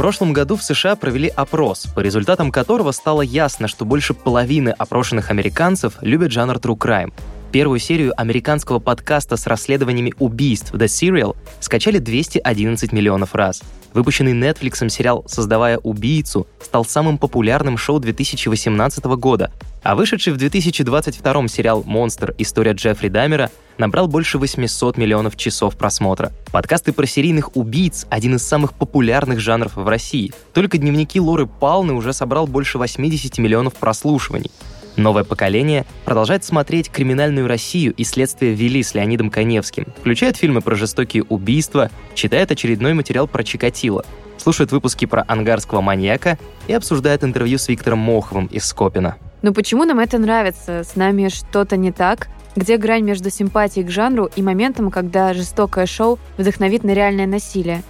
[0.00, 5.28] прошлом году в США провели опрос, по результатам которого стало ясно, что больше половины опрошенных
[5.28, 7.12] американцев любят жанр true crime.
[7.52, 13.60] Первую серию американского подкаста с расследованиями убийств The Serial скачали 211 миллионов раз.
[13.92, 19.52] Выпущенный Netflix сериал «Создавая убийцу» стал самым популярным шоу 2018 года,
[19.82, 22.34] а вышедший в 2022 сериал «Монстр.
[22.38, 26.32] История Джеффри Дамера» набрал больше 800 миллионов часов просмотра.
[26.52, 30.32] Подкасты про серийных убийц— один из самых популярных жанров в России.
[30.52, 34.50] Только дневники Лоры Палны уже собрал больше 80 миллионов прослушиваний.
[35.00, 40.74] Новое поколение продолжает смотреть «Криминальную Россию» и «Следствие вели» с Леонидом Коневским, включает фильмы про
[40.74, 44.04] жестокие убийства, читает очередной материал про Чикатило,
[44.36, 49.16] слушает выпуски про ангарского маньяка и обсуждает интервью с Виктором Моховым из Скопина.
[49.40, 50.84] Но почему нам это нравится?
[50.84, 52.28] С нами что-то не так?
[52.54, 57.82] Где грань между симпатией к жанру и моментом, когда жестокое шоу вдохновит на реальное насилие?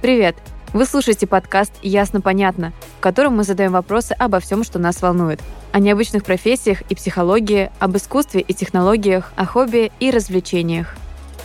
[0.00, 0.36] Привет!
[0.74, 5.40] Вы слушаете подкаст «Ясно-понятно», в котором мы задаем вопросы обо всем, что нас волнует.
[5.70, 10.96] О необычных профессиях и психологии, об искусстве и технологиях, о хобби и развлечениях.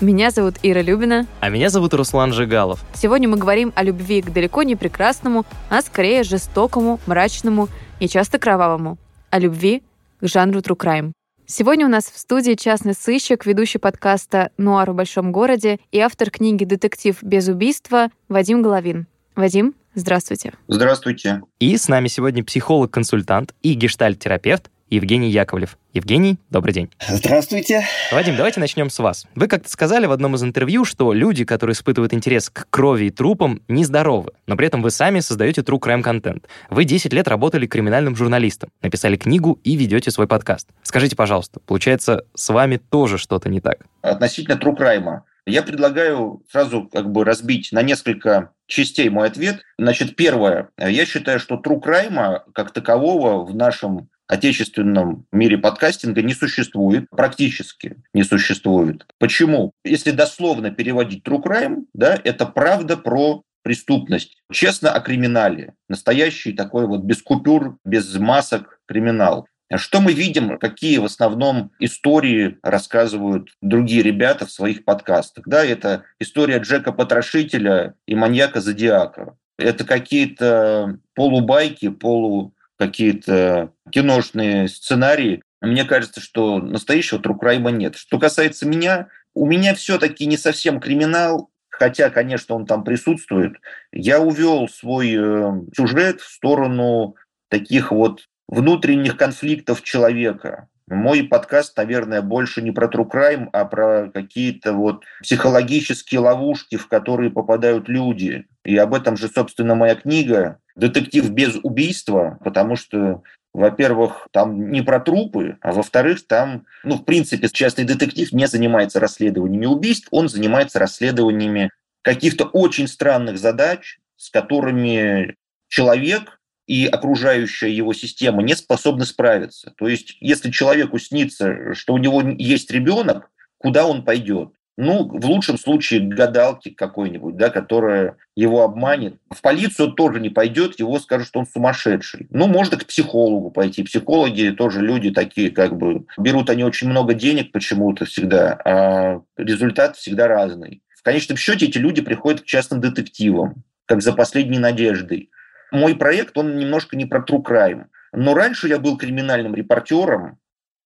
[0.01, 1.27] Меня зовут Ира Любина.
[1.41, 2.83] А меня зовут Руслан Жигалов.
[2.95, 7.69] Сегодня мы говорим о любви к далеко не прекрасному, а скорее жестокому, мрачному
[7.99, 8.97] и часто кровавому.
[9.29, 9.83] О любви
[10.21, 11.11] к жанру true crime.
[11.45, 16.31] Сегодня у нас в студии частный сыщик, ведущий подкаста «Нуар в большом городе» и автор
[16.31, 19.05] книги «Детектив без убийства» Вадим Головин.
[19.39, 20.51] Вадим, здравствуйте.
[20.67, 21.41] Здравствуйте.
[21.59, 25.77] И с нами сегодня психолог-консультант и гештальт-терапевт Евгений Яковлев.
[25.93, 26.89] Евгений, добрый день.
[27.07, 27.85] Здравствуйте.
[28.11, 29.25] Вадим, давайте начнем с вас.
[29.35, 33.09] Вы как-то сказали в одном из интервью, что люди, которые испытывают интерес к крови и
[33.11, 36.49] трупам, нездоровы, но при этом вы сами создаете true crime контент.
[36.69, 40.67] Вы 10 лет работали криминальным журналистом, написали книгу и ведете свой подкаст.
[40.83, 43.85] Скажите, пожалуйста, получается, с вами тоже что-то не так?
[44.01, 45.21] Относительно true crime.
[45.49, 49.61] Я предлагаю сразу как бы разбить на несколько частей мой ответ.
[49.77, 50.69] Значит, первое.
[50.77, 57.97] Я считаю, что true crime как такового в нашем отечественном мире подкастинга не существует, практически
[58.13, 59.05] не существует.
[59.17, 59.73] Почему?
[59.83, 64.37] Если дословно переводить true crime, да, это правда про преступность.
[64.51, 65.73] Честно о криминале.
[65.89, 69.47] Настоящий такой вот без купюр, без масок криминал.
[69.75, 75.47] Что мы видим, какие в основном истории рассказывают другие ребята в своих подкастах?
[75.47, 79.37] Да, это история Джека Потрошителя и маньяка Зодиака.
[79.57, 85.43] Это какие-то полубайки, полу какие-то киношные сценарии.
[85.61, 87.95] Мне кажется, что настоящего трукрайма нет.
[87.95, 93.57] Что касается меня, у меня все-таки не совсем криминал, хотя, конечно, он там присутствует.
[93.91, 97.15] Я увел свой э, сюжет в сторону
[97.49, 100.67] таких вот внутренних конфликтов человека.
[100.87, 106.87] Мой подкаст, наверное, больше не про true crime, а про какие-то вот психологические ловушки, в
[106.87, 108.47] которые попадают люди.
[108.65, 113.21] И об этом же, собственно, моя книга «Детектив без убийства», потому что
[113.51, 118.99] во-первых, там не про трупы, а во-вторых, там, ну, в принципе, частный детектив не занимается
[118.99, 121.71] расследованиями убийств, он занимается расследованиями
[122.03, 125.35] каких-то очень странных задач, с которыми
[125.67, 126.38] человек
[126.69, 129.73] и окружающая его система не способны справиться.
[129.75, 134.49] То есть, если человеку снится, что у него есть ребенок, куда он пойдет?
[134.77, 139.15] Ну, в лучшем случае к гадалке какой-нибудь, да, которая его обманет.
[139.31, 142.27] В полицию тоже не пойдет, его скажут, что он сумасшедший.
[142.29, 143.81] Ну, можно к психологу пойти.
[143.81, 149.97] Психологи тоже люди такие, как бы, берут они очень много денег почему-то всегда, а результат
[149.97, 150.83] всегда разный.
[150.95, 155.31] В конечном счете эти люди приходят к частным детективам, как за последней надеждой
[155.71, 157.85] мой проект, он немножко не про true crime.
[158.11, 160.39] Но раньше я был криминальным репортером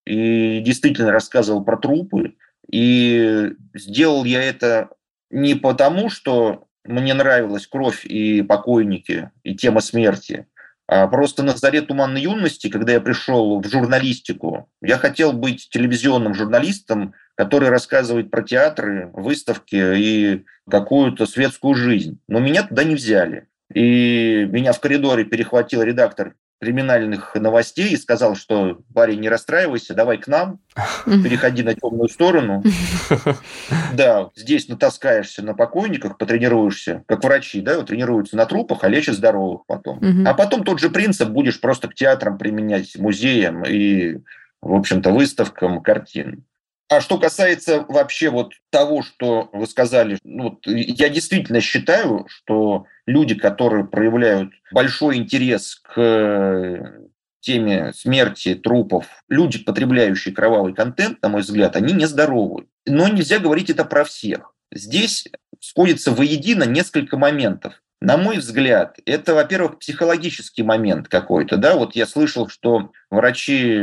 [0.06, 2.36] и действительно рассказывал про трупы.
[2.70, 4.90] И сделал я это
[5.30, 10.48] не потому, что мне нравилась кровь и покойники, и тема смерти,
[10.88, 16.34] а просто на заре туманной юности, когда я пришел в журналистику, я хотел быть телевизионным
[16.34, 22.20] журналистом, который рассказывает про театры, выставки и какую-то светскую жизнь.
[22.28, 23.48] Но меня туда не взяли.
[23.74, 30.18] И меня в коридоре перехватил редактор криминальных новостей и сказал, что, парень, не расстраивайся, давай
[30.18, 30.60] к нам,
[31.06, 32.64] переходи на темную сторону.
[33.94, 39.66] Да, здесь натаскаешься на покойниках, потренируешься, как врачи, да, тренируются на трупах, а лечат здоровых
[39.68, 40.00] потом.
[40.26, 44.18] А потом тот же принцип будешь просто к театрам применять, музеям и,
[44.62, 46.46] в общем-то, выставкам картин.
[46.90, 52.86] А что касается вообще вот того, что вы сказали, ну, вот, я действительно считаю, что
[53.06, 57.02] люди, которые проявляют большой интерес к
[57.40, 62.68] теме смерти, трупов, люди, потребляющие кровавый контент, на мой взгляд, они нездоровы.
[62.86, 64.56] Но нельзя говорить это про всех.
[64.72, 65.28] Здесь
[65.60, 67.83] сходится воедино несколько моментов.
[68.04, 71.56] На мой взгляд, это, во-первых, психологический момент какой-то.
[71.56, 71.76] Да?
[71.76, 73.80] Вот я слышал, что врачи,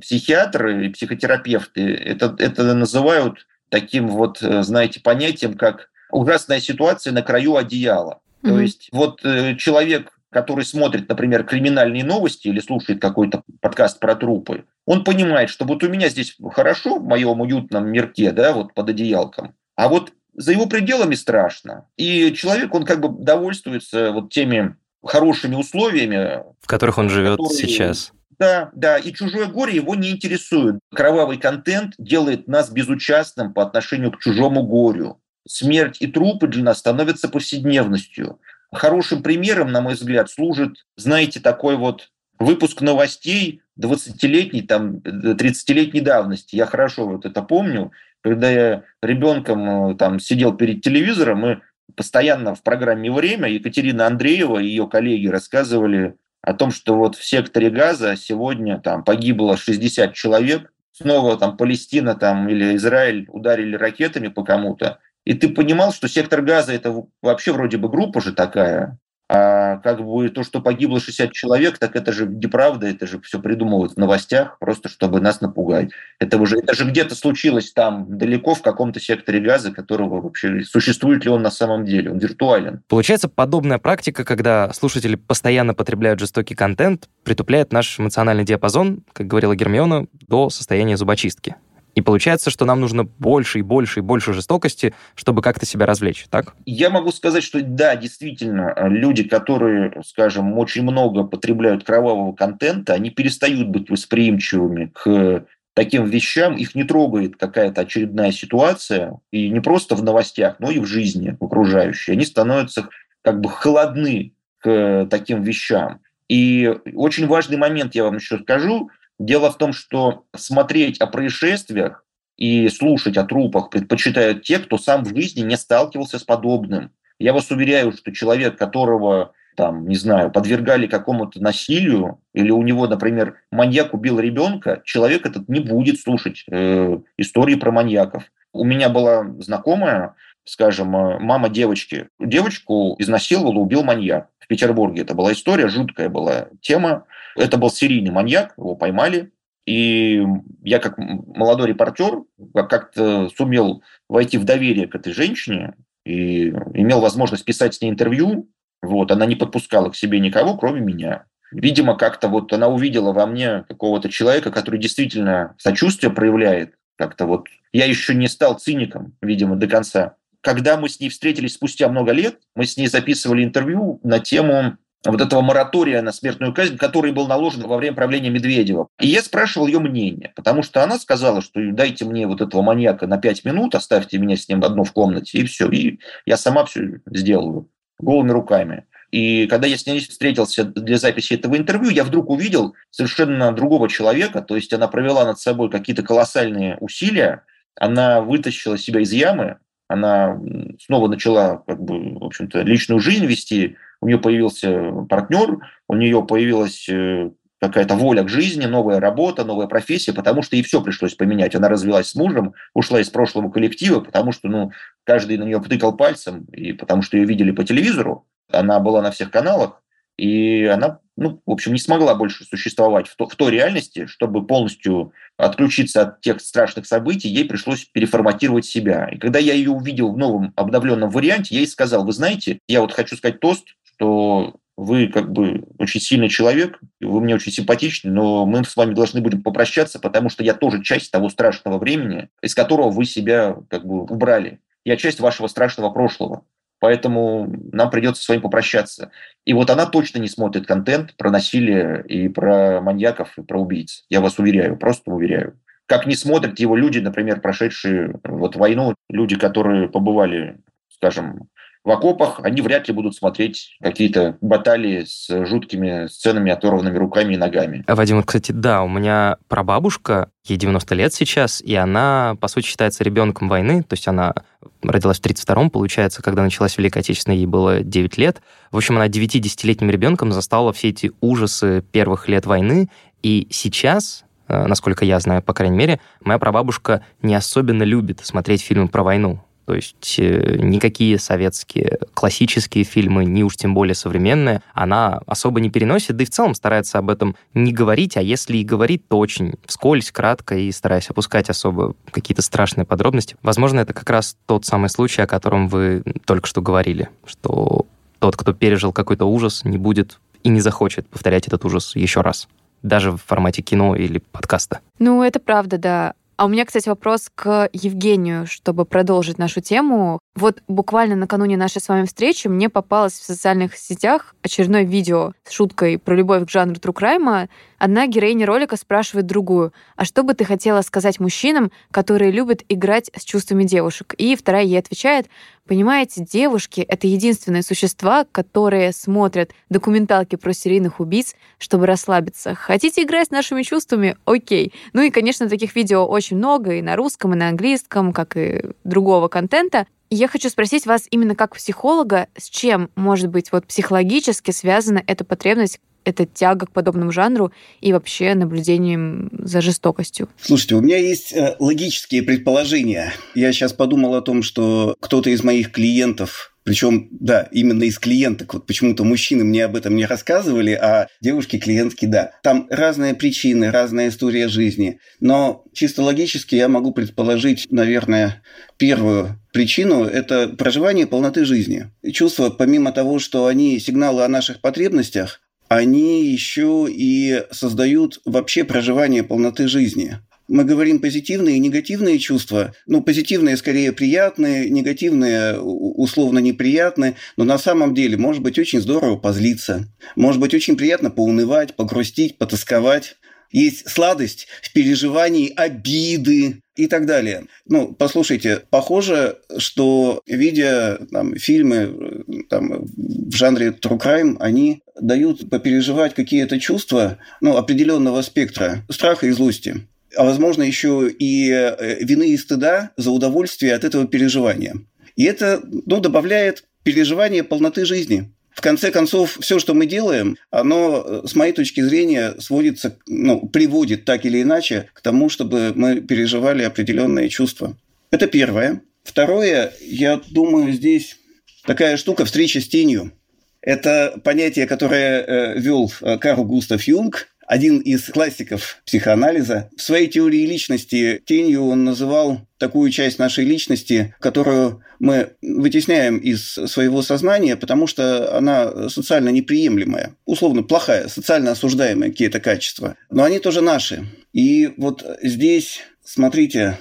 [0.00, 7.54] психиатры и психотерапевты это, это называют таким вот, знаете, понятием, как ужасная ситуация на краю
[7.54, 8.18] одеяла.
[8.42, 8.48] Mm-hmm.
[8.48, 14.16] То есть вот э, человек, который смотрит, например, криминальные новости или слушает какой-то подкаст про
[14.16, 18.74] трупы, он понимает, что вот у меня здесь хорошо в моем уютном мирке, да, вот
[18.74, 21.86] под одеялком, а вот за его пределами страшно.
[21.96, 27.58] И человек, он как бы довольствуется вот теми хорошими условиями, в которых он живет которые...
[27.58, 28.12] сейчас.
[28.38, 30.78] Да, да, и чужое горе его не интересует.
[30.94, 35.20] Кровавый контент делает нас безучастным по отношению к чужому горю.
[35.48, 38.38] Смерть и трупы для нас становятся повседневностью.
[38.72, 46.56] Хорошим примером, на мой взгляд, служит, знаете, такой вот выпуск новостей 20-летней, там, 30-летней давности.
[46.56, 47.92] Я хорошо вот это помню.
[48.26, 51.60] Когда я ребенком э, там сидел перед телевизором, мы
[51.94, 57.24] постоянно в программе «Время» Екатерина Андреева и ее коллеги рассказывали о том, что вот в
[57.24, 64.26] секторе Газа сегодня там погибло 60 человек, снова там Палестина там, или Израиль ударили ракетами
[64.26, 68.98] по кому-то, и ты понимал, что сектор газа это вообще вроде бы группа же такая,
[69.28, 73.40] а как бы то, что погибло 60 человек, так это же неправда, это же все
[73.40, 75.90] придумывают в новостях, просто чтобы нас напугать.
[76.18, 81.24] Это уже это же где-то случилось там далеко в каком-то секторе газа, которого вообще существует
[81.24, 82.82] ли он на самом деле, он виртуален.
[82.88, 89.54] Получается, подобная практика, когда слушатели постоянно потребляют жестокий контент, притупляет наш эмоциональный диапазон, как говорила
[89.54, 91.56] Гермиона, до состояния зубочистки.
[91.96, 96.26] И получается, что нам нужно больше и больше и больше жестокости, чтобы как-то себя развлечь,
[96.30, 96.54] так?
[96.66, 103.08] Я могу сказать, что да, действительно, люди, которые, скажем, очень много потребляют кровавого контента, они
[103.08, 109.94] перестают быть восприимчивыми к таким вещам, их не трогает какая-то очередная ситуация, и не просто
[109.94, 112.12] в новостях, но и в жизни окружающей.
[112.12, 112.90] Они становятся
[113.22, 116.00] как бы холодны к таким вещам.
[116.28, 122.04] И очень важный момент я вам еще скажу– Дело в том, что смотреть о происшествиях
[122.36, 126.92] и слушать о трупах предпочитают те, кто сам в жизни не сталкивался с подобным.
[127.18, 132.86] Я вас уверяю, что человек, которого там, не знаю, подвергали какому-то насилию, или у него,
[132.86, 138.24] например, маньяк убил ребенка, человек этот не будет слушать э, истории про маньяков.
[138.52, 140.14] У меня была знакомая,
[140.46, 142.08] скажем, э, мама девочки.
[142.18, 145.02] Девочку изнасиловал, убил маньяк в Петербурге.
[145.02, 147.04] Это была история, жуткая была тема.
[147.36, 149.32] Это был серийный маньяк, его поймали.
[149.66, 150.24] И
[150.62, 152.22] я как молодой репортер
[152.54, 158.48] как-то сумел войти в доверие к этой женщине и имел возможность писать с ней интервью.
[158.80, 161.24] Вот, она не подпускала к себе никого, кроме меня.
[161.50, 166.74] Видимо, как-то вот она увидела во мне какого-то человека, который действительно сочувствие проявляет.
[166.96, 170.14] Как-то вот я еще не стал циником, видимо, до конца
[170.46, 174.76] когда мы с ней встретились спустя много лет, мы с ней записывали интервью на тему
[175.04, 178.86] вот этого моратория на смертную казнь, который был наложен во время правления Медведева.
[179.00, 183.08] И я спрашивал ее мнение, потому что она сказала, что дайте мне вот этого маньяка
[183.08, 185.68] на пять минут, оставьте меня с ним одну в комнате, и все.
[185.68, 188.84] И я сама все сделаю голыми руками.
[189.10, 193.88] И когда я с ней встретился для записи этого интервью, я вдруг увидел совершенно другого
[193.88, 197.42] человека, то есть она провела над собой какие-то колоссальные усилия,
[197.74, 200.40] она вытащила себя из ямы, она
[200.84, 206.24] снова начала, как бы, в общем-то, личную жизнь вести, у нее появился партнер, у нее
[206.24, 211.14] появилась э, какая-то воля к жизни, новая работа, новая профессия, потому что ей все пришлось
[211.14, 211.54] поменять.
[211.54, 214.70] Она развелась с мужем, ушла из прошлого коллектива, потому что ну,
[215.04, 218.26] каждый на нее потыкал пальцем, и потому что ее видели по телевизору.
[218.50, 219.82] Она была на всех каналах,
[220.16, 224.46] и она, ну, в общем, не смогла больше существовать в, то, в той реальности, чтобы
[224.46, 229.08] полностью отключиться от тех страшных событий, ей пришлось переформатировать себя.
[229.08, 232.80] И когда я ее увидел в новом обновленном варианте, я ей сказал, вы знаете, я
[232.80, 238.10] вот хочу сказать тост, что вы как бы очень сильный человек, вы мне очень симпатичны,
[238.10, 242.28] но мы с вами должны будем попрощаться, потому что я тоже часть того страшного времени,
[242.42, 244.60] из которого вы себя как бы убрали.
[244.84, 246.44] Я часть вашего страшного прошлого.
[246.78, 249.10] Поэтому нам придется с вами попрощаться.
[249.44, 254.04] И вот она точно не смотрит контент про насилие и про маньяков, и про убийц.
[254.10, 255.58] Я вас уверяю, просто уверяю.
[255.86, 261.48] Как не смотрят его люди, например, прошедшие вот войну, люди, которые побывали, скажем,
[261.86, 267.36] в окопах, они вряд ли будут смотреть какие-то баталии с жуткими сценами, оторванными руками и
[267.36, 267.84] ногами.
[267.86, 272.66] А, Вадим, кстати, да, у меня прабабушка, ей 90 лет сейчас, и она, по сути,
[272.66, 274.34] считается ребенком войны, то есть она
[274.82, 278.42] родилась в 32-м, получается, когда началась Великая Отечественная, ей было 9 лет.
[278.72, 282.88] В общем, она 9-10-летним ребенком застала все эти ужасы первых лет войны,
[283.22, 288.62] и сейчас, э, насколько я знаю, по крайней мере, моя прабабушка не особенно любит смотреть
[288.62, 289.45] фильмы про войну.
[289.66, 295.70] То есть э, никакие советские классические фильмы, ни уж тем более современные, она особо не
[295.70, 299.18] переносит, да и в целом старается об этом не говорить, а если и говорит, то
[299.18, 303.36] очень вскользь, кратко и стараясь опускать особо какие-то страшные подробности.
[303.42, 307.86] Возможно, это как раз тот самый случай, о котором вы только что говорили, что
[308.20, 312.48] тот, кто пережил какой-то ужас, не будет и не захочет повторять этот ужас еще раз
[312.82, 314.80] даже в формате кино или подкаста.
[314.98, 316.14] Ну, это правда, да.
[316.36, 320.20] А у меня, кстати, вопрос к Евгению, чтобы продолжить нашу тему.
[320.34, 325.52] Вот буквально накануне нашей с вами встречи мне попалось в социальных сетях очередное видео с
[325.52, 327.48] шуткой про любовь к жанру crime.
[327.78, 333.10] Одна героиня ролика спрашивает другую, а что бы ты хотела сказать мужчинам, которые любят играть
[333.16, 334.14] с чувствами девушек?
[334.18, 335.28] И вторая ей отвечает,
[335.66, 342.54] Понимаете, девушки— это единственные существа, которые смотрят документалки про серийных убийц, чтобы расслабиться.
[342.54, 344.16] Хотите играть с нашими чувствами?
[344.26, 344.72] Окей.
[344.92, 348.62] Ну и, конечно, таких видео очень много и на русском, и на английском, как и
[348.84, 349.86] другого контента.
[350.10, 355.24] Я хочу спросить вас именно как психолога, с чем, может быть, вот психологически связана эта
[355.24, 360.28] потребность это тяга к подобному жанру и вообще наблюдением за жестокостью?
[360.40, 363.12] Слушайте, у меня есть э, логические предположения.
[363.34, 368.54] Я сейчас подумал о том, что кто-то из моих клиентов причем, да, именно из клиенток.
[368.54, 372.32] Вот почему-то мужчины мне об этом не рассказывали, а девушки-клиентки, да.
[372.42, 374.98] Там разные причины, разная история жизни.
[375.20, 378.42] Но чисто логически я могу предположить, наверное,
[378.78, 381.86] первую причину– это проживание полноты жизни.
[382.12, 389.22] Чувства, помимо того, что они сигналы о наших потребностях, они еще и создают вообще проживание
[389.22, 390.18] полноты жизни.
[390.46, 392.74] Мы говорим позитивные и негативные чувства.
[392.86, 397.14] Ну, позитивные скорее приятные, негативные условно неприятные.
[397.38, 399.88] Но на самом деле может быть очень здорово позлиться.
[400.16, 403.16] Может быть очень приятно поунывать, погрустить, потасковать.
[403.50, 407.46] Есть сладость в переживании обиды и так далее.
[407.66, 416.14] Ну, послушайте, похоже, что видя там, фильмы там, в жанре true crime, они дают попереживать
[416.14, 419.86] какие-то чувства ну, определенного спектра страха и злости
[420.16, 424.76] а возможно еще и э, вины и стыда за удовольствие от этого переживания.
[425.14, 428.32] И это ну, добавляет переживание полноты жизни.
[428.56, 433.46] В конце концов, все, что мы делаем, оно, э, с моей точки зрения, сводится, ну,
[433.46, 437.76] приводит так или иначе к тому, чтобы мы переживали определенные чувства.
[438.10, 438.80] Это первое.
[439.04, 441.18] Второе, я думаю, здесь
[441.66, 443.12] такая штука встреча с тенью.
[443.60, 449.70] Это понятие, которое э, вел э, Карл Густав Юнг, один из классиков психоанализа.
[449.76, 456.52] В своей теории личности тенью он называл такую часть нашей личности, которую мы вытесняем из
[456.52, 462.96] своего сознания, потому что она социально неприемлемая, условно плохая, социально осуждаемая какие-то качества.
[463.10, 464.06] Но они тоже наши.
[464.32, 466.78] И вот здесь, смотрите,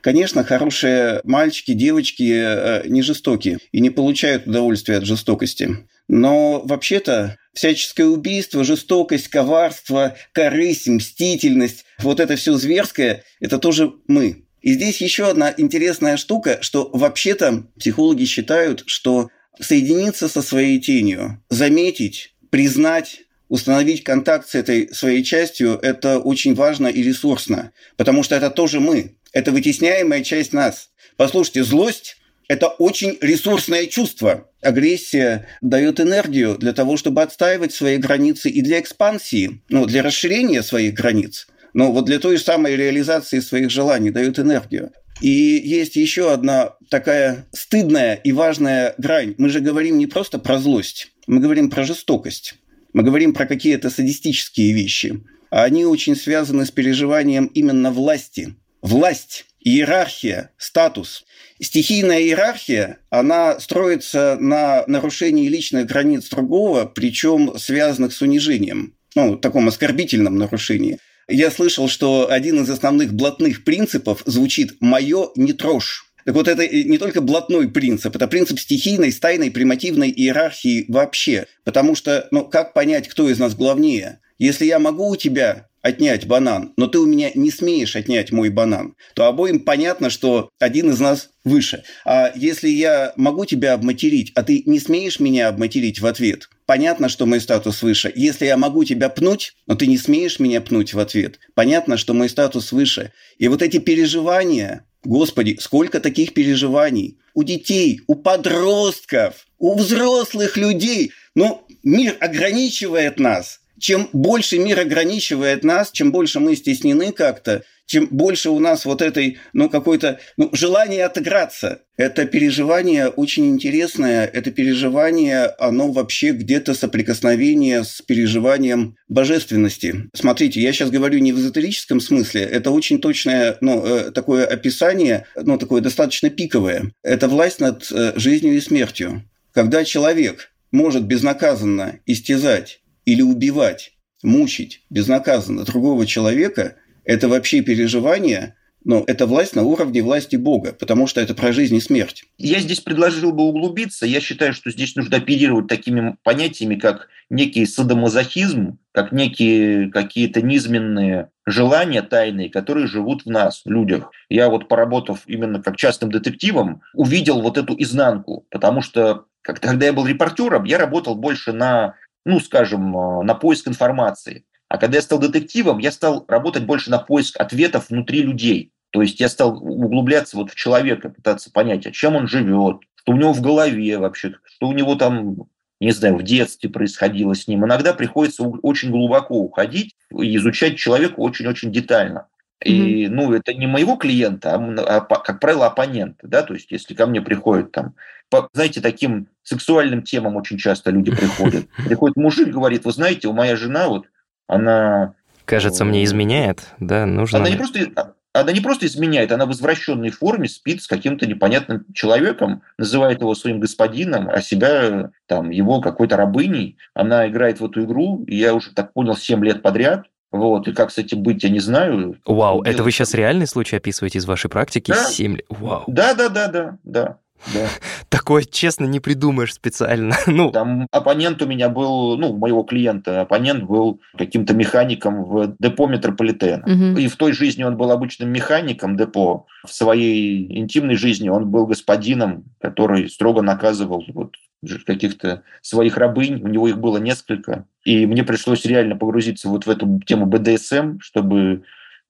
[0.00, 5.78] Конечно, хорошие мальчики, девочки э, не жестокие и не получают удовольствия от жестокости.
[6.08, 14.44] Но вообще-то всяческое убийство, жестокость, коварство, корысть, мстительность, вот это все зверское, это тоже мы.
[14.62, 19.28] И здесь еще одна интересная штука, что вообще-то психологи считают, что
[19.60, 26.86] соединиться со своей тенью, заметить, признать, установить контакт с этой своей частью– это очень важно
[26.86, 30.90] и ресурсно, потому что это тоже мы, это вытесняемая часть нас.
[31.16, 32.16] Послушайте, злость
[32.48, 34.48] это очень ресурсное чувство.
[34.62, 40.62] Агрессия дает энергию для того, чтобы отстаивать свои границы и для экспансии, ну, для расширения
[40.62, 41.46] своих границ.
[41.74, 44.92] Но вот для той самой реализации своих желаний дает энергию.
[45.20, 49.34] И есть еще одна такая стыдная и важная грань.
[49.36, 52.54] Мы же говорим не просто про злость, мы говорим про жестокость.
[52.94, 55.20] Мы говорим про какие-то садистические вещи.
[55.50, 58.54] А они очень связаны с переживанием именно власти.
[58.82, 61.24] Власть, иерархия, статус.
[61.60, 69.66] Стихийная иерархия, она строится на нарушении личных границ другого, причем связанных с унижением, ну, таком
[69.66, 70.98] оскорбительном нарушении.
[71.28, 76.06] Я слышал, что один из основных блатных принципов звучит «моё не трожь».
[76.24, 81.46] Так вот, это не только блатной принцип, это принцип стихийной, стайной, примативной иерархии вообще.
[81.64, 84.20] Потому что, ну, как понять, кто из нас главнее?
[84.38, 88.48] Если я могу у тебя отнять банан, но ты у меня не смеешь отнять мой
[88.50, 91.84] банан, то обоим понятно, что один из нас выше.
[92.04, 97.08] А если я могу тебя обматерить, а ты не смеешь меня обматерить в ответ, понятно,
[97.08, 98.12] что мой статус выше.
[98.14, 102.14] Если я могу тебя пнуть, но ты не смеешь меня пнуть в ответ, понятно, что
[102.14, 103.12] мой статус выше.
[103.38, 111.12] И вот эти переживания, Господи, сколько таких переживаний у детей, у подростков, у взрослых людей.
[111.34, 118.06] Ну, мир ограничивает нас– чем больше мир ограничивает нас, чем больше мы стеснены как-то, чем
[118.10, 121.80] больше у нас вот этой, ну, какой-то, ну, желание отыграться.
[121.96, 124.26] Это переживание очень интересное.
[124.26, 130.10] Это переживание, оно вообще где-то соприкосновение с переживанием божественности.
[130.14, 132.42] Смотрите, я сейчас говорю не в эзотерическом смысле.
[132.42, 136.92] Это очень точное, ну, э, такое описание, ну, такое достаточно пиковое.
[137.02, 139.24] Это власть над э, жизнью и смертью.
[139.52, 149.02] Когда человек может безнаказанно истязать или убивать, мучить безнаказанно другого человека– это вообще переживание, но
[149.06, 152.24] это власть на уровне власти Бога, потому что это про жизнь и смерть.
[152.36, 154.04] Я здесь предложил бы углубиться.
[154.04, 161.30] Я считаю, что здесь нужно оперировать такими понятиями, как некий садомазохизм, как некие какие-то низменные
[161.46, 164.10] желания тайные, которые живут в нас, в людях.
[164.28, 169.94] Я вот, поработав именно как частным детективом, увидел вот эту изнанку, потому что когда я
[169.94, 171.94] был репортером, я работал больше на,
[172.24, 172.92] ну, скажем,
[173.24, 174.44] на поиск информации.
[174.68, 178.72] А когда я стал детективом, я стал работать больше на поиск ответов внутри людей.
[178.90, 183.12] То есть я стал углубляться вот в человека, пытаться понять, о чем он живет, что
[183.12, 185.48] у него в голове вообще, что у него там,
[185.80, 187.64] не знаю, в детстве происходило с ним.
[187.64, 192.28] Иногда приходится очень глубоко уходить и изучать человека очень-очень детально.
[192.64, 193.08] И, mm-hmm.
[193.10, 197.06] ну, это не моего клиента, а, а, как правило, оппонента, да, то есть если ко
[197.06, 197.94] мне приходят там,
[198.30, 201.66] по, знаете, таким сексуальным темам очень часто люди приходят.
[201.86, 204.06] Приходит мужик, говорит, вы знаете, у моя жена вот
[204.46, 205.14] она...
[205.44, 207.38] Кажется, мне изменяет, да, нужно...
[207.38, 211.86] Она не просто, она не просто изменяет, она в извращенной форме спит с каким-то непонятным
[211.94, 216.76] человеком, называет его своим господином, а себя там его какой-то рабыней.
[216.94, 220.06] Она играет в эту игру, и я уже так понял, 7 лет подряд.
[220.30, 222.16] Вот, и как с этим быть, я не знаю.
[222.26, 224.90] Вау, это вы сейчас реальный случай описываете из вашей практики?
[224.90, 225.04] Да.
[225.04, 225.46] 7 лет.
[225.48, 225.84] Вау.
[225.86, 227.18] Да, да, да, да, да.
[227.54, 227.68] Да.
[228.08, 230.16] Такое, честно, не придумаешь специально.
[230.26, 230.50] ну.
[230.50, 236.64] Там оппонент у меня был, ну, моего клиента, оппонент был каким-то механиком в депо метрополитена.
[236.64, 237.00] Угу.
[237.00, 239.46] И в той жизни он был обычным механиком депо.
[239.64, 244.34] В своей интимной жизни он был господином, который строго наказывал вот
[244.84, 247.66] каких-то своих рабынь, у него их было несколько.
[247.84, 251.64] И мне пришлось реально погрузиться вот в эту тему БДСМ, чтобы,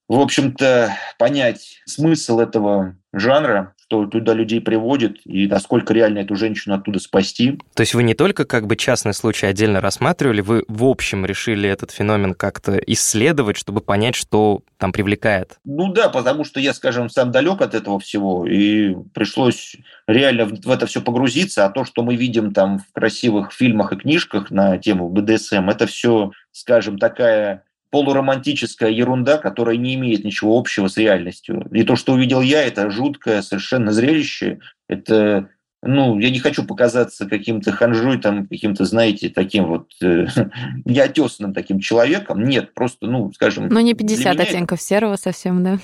[0.08, 6.74] в общем-то, понять смысл этого жанра, что туда людей приводит и насколько реально эту женщину
[6.74, 7.58] оттуда спасти.
[7.74, 11.68] То есть вы не только как бы частный случай отдельно рассматривали, вы в общем решили
[11.68, 15.58] этот феномен как-то исследовать, чтобы понять, что там привлекает?
[15.64, 20.70] Ну да, потому что я, скажем, сам далек от этого всего, и пришлось реально в
[20.70, 24.76] это все погрузиться, а то, что мы видим там в красивых фильмах и книжках на
[24.76, 31.66] тему БДСМ, это все, скажем, такая полуромантическая ерунда, которая не имеет ничего общего с реальностью.
[31.72, 34.60] И то, что увидел я, это жуткое совершенно зрелище.
[34.88, 35.48] Это
[35.82, 40.26] ну, я не хочу показаться каким-то ханжой, там, каким-то, знаете, таким вот э,
[40.84, 42.44] неотесанным таким человеком.
[42.44, 43.68] Нет, просто, ну, скажем...
[43.68, 44.86] Ну, не 50 оттенков это...
[44.86, 45.78] серого совсем, да?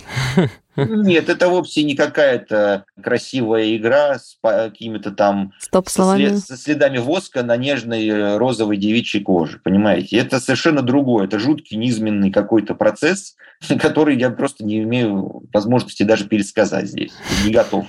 [0.77, 5.53] Нет, это вовсе не какая-то красивая игра с какими-то там...
[5.61, 6.35] Стоп словами.
[6.35, 10.17] Со следами воска на нежной э, розовой девичьей коже, понимаете?
[10.17, 11.27] Это совершенно другое.
[11.27, 13.37] Это жуткий, низменный какой-то процесс,
[13.81, 17.13] который я просто не имею возможности даже пересказать здесь.
[17.45, 17.87] Не готов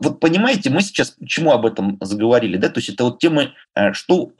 [0.00, 3.92] вот понимаете, мы сейчас почему об этом заговорили, да, то есть это вот тема, э,
[3.92, 4.32] что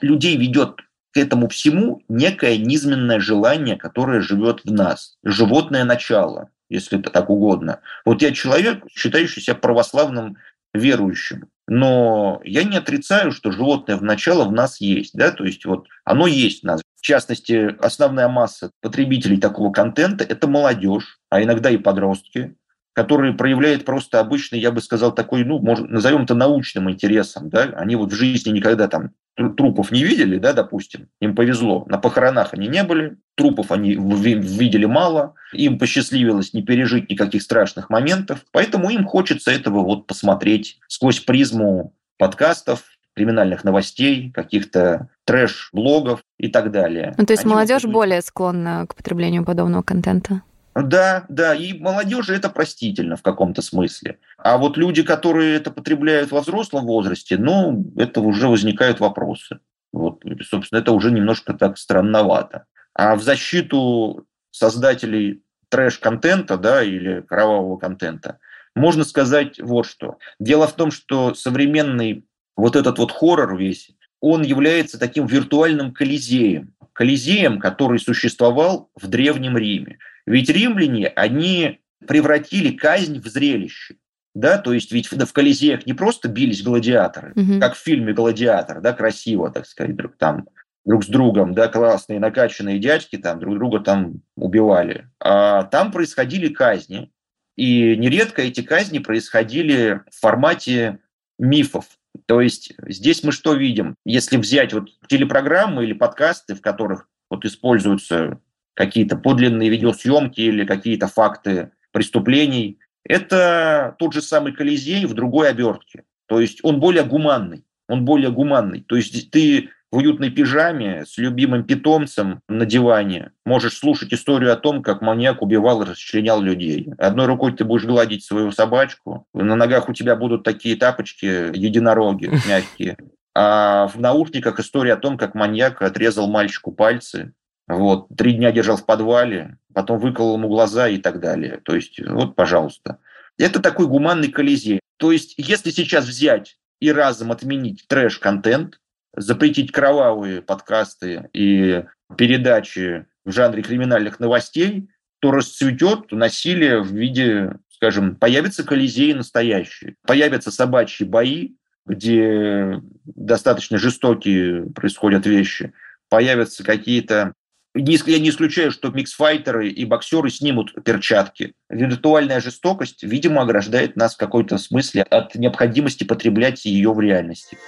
[0.00, 0.80] людей ведет
[1.12, 7.30] к этому всему некое низменное желание, которое живет в нас, животное начало, если это так
[7.30, 7.80] угодно.
[8.04, 10.36] Вот я человек, считающий себя православным
[10.72, 15.64] верующим, но я не отрицаю, что животное в начало в нас есть, да, то есть
[15.64, 16.82] вот оно есть в нас.
[16.96, 22.56] В частности, основная масса потребителей такого контента– это молодежь, а иногда и подростки,
[22.96, 27.64] который проявляет просто обычный, я бы сказал, такой, ну, может, назовем это научным интересом, да,
[27.76, 29.10] они вот в жизни никогда там
[29.58, 34.86] трупов не видели, да, допустим, им повезло, на похоронах они не были, трупов они видели
[34.86, 41.20] мало, им посчастливилось не пережить никаких страшных моментов, поэтому им хочется этого вот посмотреть сквозь
[41.20, 42.82] призму подкастов,
[43.14, 47.14] криминальных новостей, каких-то трэш-блогов и так далее.
[47.18, 47.92] Ну, то есть Они молодежь вот...
[47.92, 50.40] более склонна к потреблению подобного контента?
[50.76, 54.18] Да, да, и молодежи это простительно в каком-то смысле.
[54.36, 59.60] А вот люди, которые это потребляют во взрослом возрасте, ну, это уже возникают вопросы.
[59.94, 62.66] Вот, собственно, это уже немножко так странновато.
[62.92, 68.38] А в защиту создателей трэш-контента, да, или кровавого контента,
[68.74, 70.18] можно сказать вот что.
[70.38, 76.74] Дело в том, что современный вот этот вот хоррор весь, он является таким виртуальным колизеем.
[76.92, 79.98] Колизеем, который существовал в Древнем Риме.
[80.26, 83.96] Ведь римляне, они превратили казнь в зрелище.
[84.34, 87.58] Да, то есть ведь в Колизеях не просто бились гладиаторы, угу.
[87.58, 90.46] как в фильме «Гладиатор», да, красиво, так сказать, там
[90.84, 95.08] друг с другом, да, классные накачанные дядьки там друг друга там убивали.
[95.20, 97.10] А там происходили казни,
[97.56, 100.98] и нередко эти казни происходили в формате
[101.38, 101.86] мифов.
[102.26, 103.96] То есть здесь мы что видим?
[104.04, 108.38] Если взять вот телепрограммы или подкасты, в которых вот используются
[108.76, 116.04] какие-то подлинные видеосъемки или какие-то факты преступлений, это тот же самый Колизей в другой обертке.
[116.26, 117.64] То есть он более гуманный.
[117.88, 118.82] Он более гуманный.
[118.82, 124.56] То есть ты в уютной пижаме с любимым питомцем на диване можешь слушать историю о
[124.56, 126.88] том, как маньяк убивал и расчленял людей.
[126.98, 132.26] Одной рукой ты будешь гладить свою собачку, на ногах у тебя будут такие тапочки, единороги
[132.48, 132.96] мягкие.
[133.34, 137.32] А в наушниках история о том, как маньяк отрезал мальчику пальцы,
[137.68, 141.60] вот, три дня держал в подвале, потом выколол ему глаза и так далее.
[141.64, 142.98] То есть, вот, пожалуйста.
[143.38, 144.80] Это такой гуманный колизей.
[144.98, 148.80] То есть, если сейчас взять и разом отменить трэш-контент,
[149.14, 151.84] запретить кровавые подкасты и
[152.16, 154.88] передачи в жанре криминальных новостей,
[155.20, 161.54] то расцветет насилие в виде, скажем, появятся колизеи настоящие, появятся собачьи бои,
[161.86, 165.72] где достаточно жестокие происходят вещи,
[166.08, 167.32] появятся какие-то
[167.76, 171.52] я не исключаю, что миксфайтеры и боксеры снимут перчатки.
[171.68, 177.58] Виртуальная жестокость, видимо, ограждает нас в какой-то смысле от необходимости потреблять ее в реальности.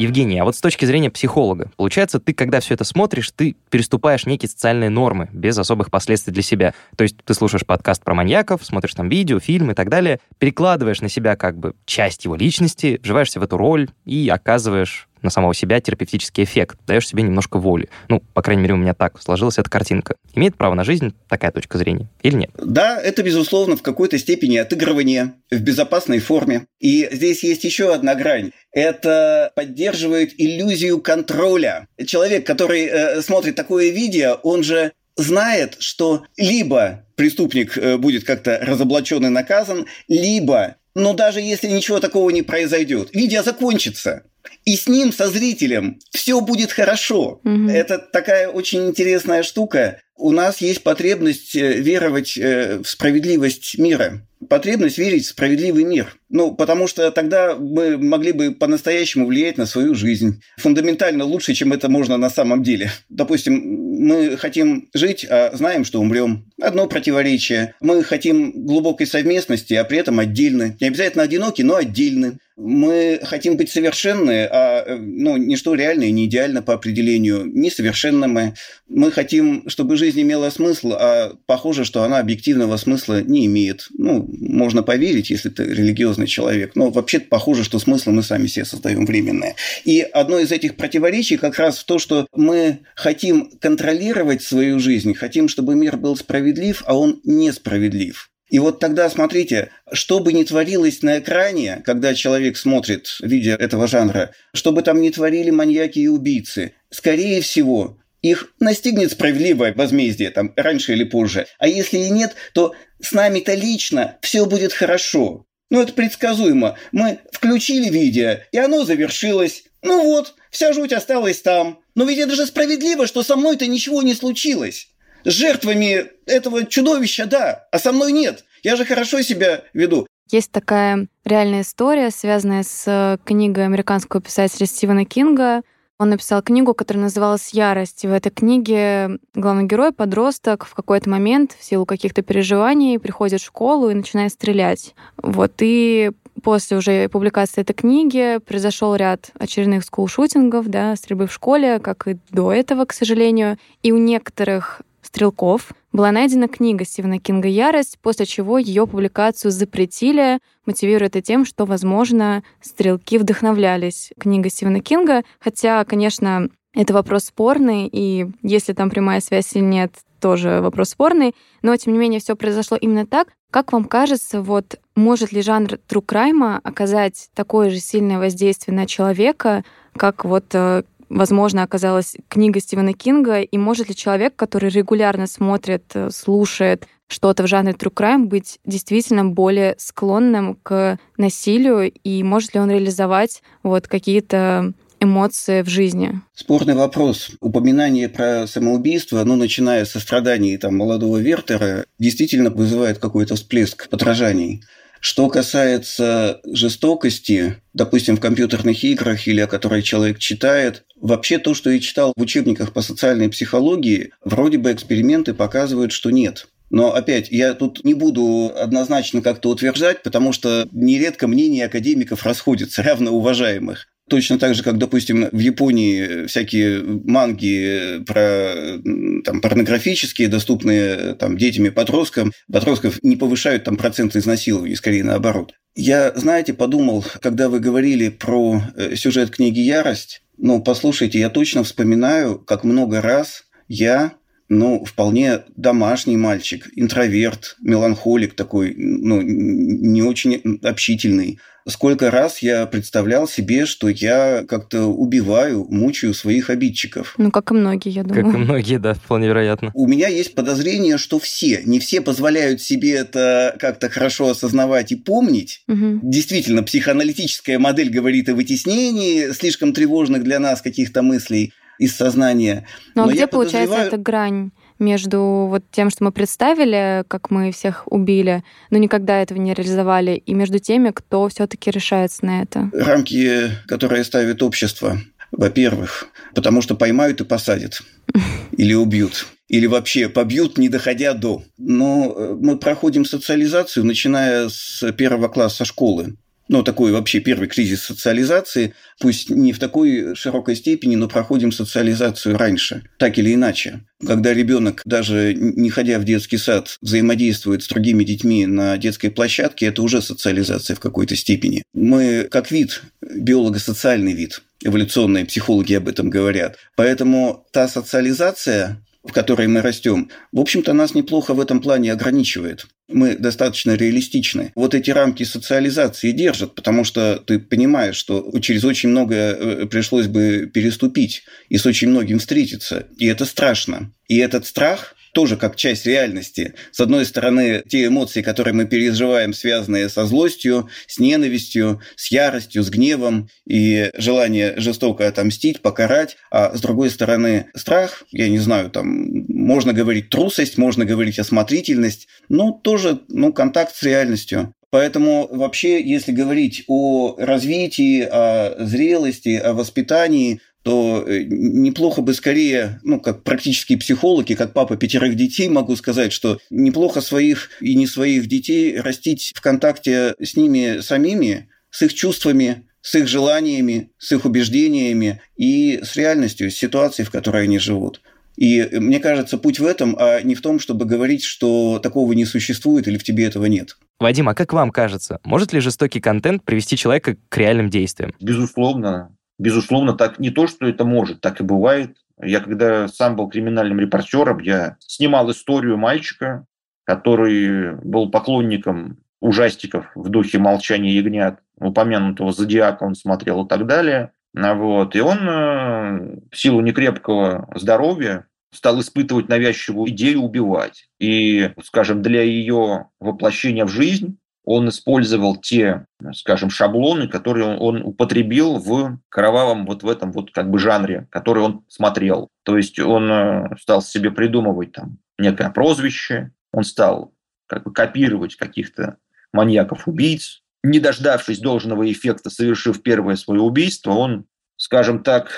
[0.00, 4.24] Евгений, а вот с точки зрения психолога, получается, ты, когда все это смотришь, ты переступаешь
[4.24, 6.72] некие социальные нормы без особых последствий для себя.
[6.96, 11.02] То есть ты слушаешь подкаст про маньяков, смотришь там видео, фильм и так далее, перекладываешь
[11.02, 15.54] на себя как бы часть его личности, вживаешься в эту роль и оказываешь на самого
[15.54, 17.88] себя терапевтический эффект, даешь себе немножко воли.
[18.08, 20.16] Ну, по крайней мере, у меня так сложилась эта картинка.
[20.34, 22.50] Имеет право на жизнь такая точка зрения или нет?
[22.54, 26.66] Да, это, безусловно, в какой-то степени отыгрывание в безопасной форме.
[26.78, 28.52] И здесь есть еще одна грань.
[28.72, 31.88] Это поддерживает иллюзию контроля.
[32.06, 38.58] Человек, который э, смотрит такое видео, он же знает, что либо преступник э, будет как-то
[38.62, 44.24] разоблачен и наказан, либо но даже если ничего такого не произойдет, видео закончится.
[44.64, 47.40] И с ним, со зрителем, все будет хорошо.
[47.44, 47.70] Угу.
[47.70, 50.00] Это такая очень интересная штука.
[50.16, 56.16] У нас есть потребность э, веровать э, в справедливость мира потребность верить в справедливый мир.
[56.28, 60.40] Ну, потому что тогда мы могли бы по-настоящему влиять на свою жизнь.
[60.58, 62.90] Фундаментально лучше, чем это можно на самом деле.
[63.08, 63.54] Допустим,
[64.00, 66.50] мы хотим жить, а знаем, что умрем.
[66.60, 67.74] Одно противоречие.
[67.80, 70.76] Мы хотим глубокой совместности, а при этом отдельны.
[70.80, 72.38] Не обязательно одиноки, но отдельны.
[72.56, 77.46] Мы хотим быть совершенны, а ну, ничто реальное не идеально по определению.
[77.46, 78.54] Несовершенны мы.
[78.86, 83.88] Мы хотим, чтобы жизнь имела смысл, а похоже, что она объективного смысла не имеет.
[83.96, 88.64] Ну, можно поверить, если ты религиозный человек, но вообще похоже, что смысл мы сами себе
[88.64, 89.56] создаем временное.
[89.84, 95.14] И одно из этих противоречий как раз в то, что мы хотим контролировать свою жизнь,
[95.14, 98.30] хотим, чтобы мир был справедлив, а он несправедлив.
[98.50, 103.86] И вот тогда смотрите, что бы ни творилось на экране, когда человек смотрит видео этого
[103.86, 110.30] жанра, что бы там ни творили маньяки и убийцы, скорее всего, их настигнет справедливое возмездие
[110.30, 111.46] там раньше или позже.
[111.58, 115.46] А если и нет, то с нами-то лично все будет хорошо.
[115.70, 116.76] Ну, это предсказуемо.
[116.92, 119.64] Мы включили видео, и оно завершилось.
[119.82, 121.80] Ну вот, вся жуть осталась там.
[121.94, 124.88] Но ведь это же справедливо, что со мной-то ничего не случилось.
[125.24, 128.44] С жертвами этого чудовища, да, а со мной нет.
[128.62, 130.06] Я же хорошо себя веду.
[130.30, 135.62] Есть такая реальная история, связанная с э, книгой американского писателя Стивена Кинга
[136.00, 138.04] он написал книгу, которая называлась «Ярость».
[138.04, 143.42] И в этой книге главный герой, подросток, в какой-то момент в силу каких-то переживаний приходит
[143.42, 144.94] в школу и начинает стрелять.
[145.22, 145.52] Вот.
[145.60, 152.08] И после уже публикации этой книги произошел ряд очередных скулшутингов, да, стрельбы в школе, как
[152.08, 153.58] и до этого, к сожалению.
[153.82, 155.72] И у некоторых стрелков.
[155.92, 161.64] Была найдена книга Стивена Кинга «Ярость», после чего ее публикацию запретили, мотивируя это тем, что,
[161.64, 169.20] возможно, стрелки вдохновлялись книгой Стивена Кинга, хотя, конечно, это вопрос спорный, и если там прямая
[169.20, 173.28] связь или нет, тоже вопрос спорный, но, тем не менее, все произошло именно так.
[173.50, 178.86] Как вам кажется, вот может ли жанр true crime оказать такое же сильное воздействие на
[178.86, 179.64] человека,
[179.96, 185.84] как вот э, возможно, оказалась книга Стивена Кинга, и может ли человек, который регулярно смотрит,
[185.94, 192.54] э, слушает что-то в жанре true crime, быть действительно более склонным к насилию, и может
[192.54, 196.20] ли он реализовать вот какие-то эмоции в жизни?
[196.34, 197.32] Спорный вопрос.
[197.40, 204.62] Упоминание про самоубийство, ну, начиная со страданий там, молодого Вертера, действительно вызывает какой-то всплеск подражаний.
[205.00, 211.70] Что касается жестокости, допустим, в компьютерных играх или о которой человек читает, вообще то, что
[211.70, 216.48] я читал в учебниках по социальной психологии, вроде бы эксперименты показывают, что нет.
[216.68, 222.82] Но опять, я тут не буду однозначно как-то утверждать, потому что нередко мнения академиков расходятся,
[222.84, 223.88] равно уважаемых.
[224.10, 228.80] Точно так же, как, допустим, в Японии всякие манги про
[229.24, 235.52] там, порнографические, доступные там, детям и подросткам, подростков не повышают там процент изнасилований, скорее наоборот.
[235.76, 241.62] Я, знаете, подумал, когда вы говорили про э, сюжет книги «Ярость», ну, послушайте, я точно
[241.62, 244.14] вспоминаю, как много раз я
[244.48, 251.38] ну, вполне домашний мальчик, интроверт, меланхолик такой, ну, не очень общительный.
[251.68, 257.14] Сколько раз я представлял себе, что я как-то убиваю, мучаю своих обидчиков.
[257.18, 258.24] Ну, как и многие, я думаю.
[258.24, 259.70] Как и многие, да, вполне вероятно.
[259.74, 264.96] У меня есть подозрение, что все, не все позволяют себе это как-то хорошо осознавать и
[264.96, 265.62] помнить.
[265.68, 266.00] Угу.
[266.02, 272.66] Действительно, психоаналитическая модель говорит о вытеснении слишком тревожных для нас каких-то мыслей из сознания.
[272.94, 277.04] Ну, а Но где, я получается, подозреваю- эта грань между вот тем, что мы представили,
[277.08, 281.70] как мы всех убили, но никогда этого не реализовали, и между теми, кто все таки
[281.70, 282.70] решается на это?
[282.72, 284.98] рамки, которые ставит общество.
[285.32, 287.82] Во-первых, потому что поймают и посадят.
[288.56, 289.26] Или убьют.
[289.48, 291.44] Или вообще побьют, не доходя до.
[291.56, 296.16] Но э, мы проходим социализацию, начиная с первого класса школы.
[296.50, 302.36] Ну, такой вообще первый кризис социализации, пусть не в такой широкой степени, но проходим социализацию
[302.36, 303.82] раньше, так или иначе.
[304.04, 309.66] Когда ребенок, даже не ходя в детский сад, взаимодействует с другими детьми на детской площадке,
[309.66, 311.62] это уже социализация в какой-то степени.
[311.72, 316.56] Мы, как вид, биолого-социальный вид, эволюционные психологи об этом говорят.
[316.74, 322.66] Поэтому та социализация, в которой мы растем, в общем-то, нас неплохо в этом плане ограничивает.
[322.88, 324.52] Мы достаточно реалистичны.
[324.54, 330.06] Вот эти рамки социализации держат, потому что ты понимаешь, что через очень многое э, пришлось
[330.06, 332.86] бы переступить и с очень многим встретиться.
[332.98, 333.92] И это страшно.
[334.08, 336.54] И этот страх тоже как часть реальности.
[336.72, 342.62] С одной стороны, те эмоции, которые мы переживаем, связанные со злостью, с ненавистью, с яростью,
[342.62, 346.16] с гневом и желание жестоко отомстить, покарать.
[346.30, 352.08] А с другой стороны, страх, я не знаю, там можно говорить трусость, можно говорить осмотрительность,
[352.28, 354.54] но тоже ну, контакт с реальностью.
[354.70, 362.80] Поэтому вообще, если говорить о развитии, о зрелости, о воспитании, то э, неплохо бы скорее,
[362.82, 367.86] ну, как практические психологи, как папа пятерых детей, могу сказать, что неплохо своих и не
[367.86, 374.12] своих детей растить в контакте с ними самими, с их чувствами, с их желаниями, с
[374.12, 378.02] их убеждениями и с реальностью, с ситуацией, в которой они живут.
[378.36, 382.24] И мне кажется, путь в этом, а не в том, чтобы говорить, что такого не
[382.24, 383.76] существует или в тебе этого нет.
[383.98, 388.14] Вадим, а как вам кажется, может ли жестокий контент привести человека к реальным действиям?
[388.18, 391.96] Безусловно, безусловно, так не то, что это может, так и бывает.
[392.22, 396.44] Я когда сам был криминальным репортером, я снимал историю мальчика,
[396.84, 404.12] который был поклонником ужастиков в духе «Молчания ягнят», упомянутого «Зодиака» он смотрел и так далее.
[404.34, 404.94] Вот.
[404.94, 410.88] И он э, в силу некрепкого здоровья стал испытывать навязчивую идею убивать.
[410.98, 414.18] И, скажем, для ее воплощения в жизнь
[414.52, 420.50] он использовал те, скажем, шаблоны, которые он употребил в кровавом вот в этом вот как
[420.50, 422.30] бы жанре, который он смотрел.
[422.42, 427.14] То есть он э, стал себе придумывать там некое прозвище, он стал
[427.46, 428.96] как бы копировать каких-то
[429.32, 430.42] маньяков-убийц.
[430.64, 434.24] Не дождавшись должного эффекта, совершив первое свое убийство, он,
[434.56, 435.30] скажем так,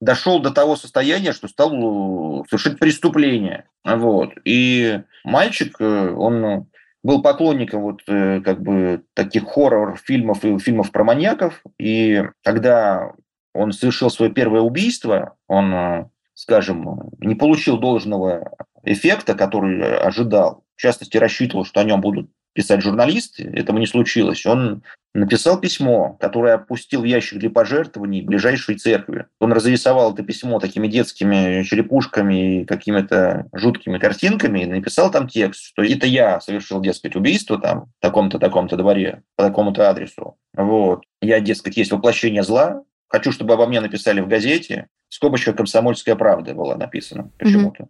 [0.00, 3.68] дошел до того состояния, что стал э, совершить преступление.
[3.84, 4.32] Вот.
[4.44, 6.66] И мальчик, э, он
[7.06, 11.62] был поклонником вот э, как бы таких хоррор-фильмов и фильмов про маньяков.
[11.78, 13.12] И когда
[13.54, 20.64] он совершил свое первое убийство, он, э, скажем, не получил должного эффекта, который ожидал.
[20.74, 23.44] В частности, рассчитывал, что о нем будут писать журналисты.
[23.54, 24.44] Этого не случилось.
[24.46, 24.82] Он
[25.14, 29.26] написал письмо, которое опустил в ящик для пожертвований ближайшей церкви.
[29.40, 35.64] Он разрисовал это письмо такими детскими черепушками и какими-то жуткими картинками и написал там текст,
[35.64, 40.36] что это я совершил, дескать, убийство там в таком-то, таком-то дворе, по такому-то адресу.
[40.54, 41.04] Вот.
[41.20, 44.88] Я, дескать, есть воплощение зла, хочу, чтобы обо мне написали в газете.
[45.08, 47.88] Скобочка «Комсомольская правда» была написана почему-то.